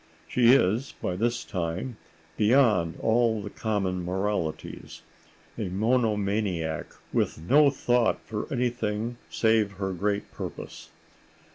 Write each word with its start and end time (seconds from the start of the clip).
She 0.27 0.51
is, 0.53 0.95
by 0.99 1.15
this 1.15 1.45
time, 1.45 1.95
beyond 2.35 2.95
all 3.01 3.39
the 3.43 3.51
common 3.51 4.03
moralities—a 4.03 5.69
monomaniac 5.69 6.87
with 7.13 7.37
no 7.47 7.69
thought 7.69 8.19
for 8.25 8.51
anything 8.51 9.17
save 9.29 9.73
her 9.73 9.93
great 9.93 10.31
purpose. 10.31 10.89